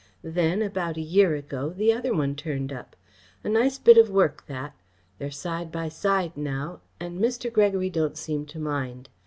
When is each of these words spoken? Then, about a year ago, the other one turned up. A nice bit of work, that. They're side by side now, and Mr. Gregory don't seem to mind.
Then, 0.23 0.63
about 0.63 0.97
a 0.97 1.01
year 1.01 1.35
ago, 1.35 1.69
the 1.69 1.93
other 1.93 2.11
one 2.11 2.33
turned 2.35 2.73
up. 2.73 2.95
A 3.43 3.49
nice 3.49 3.77
bit 3.77 3.99
of 3.99 4.09
work, 4.09 4.47
that. 4.47 4.73
They're 5.19 5.29
side 5.29 5.71
by 5.71 5.89
side 5.89 6.35
now, 6.35 6.81
and 6.99 7.19
Mr. 7.19 7.53
Gregory 7.53 7.91
don't 7.91 8.17
seem 8.17 8.47
to 8.47 8.57
mind. 8.57 9.09